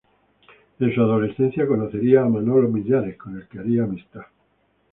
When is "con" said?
3.17-3.35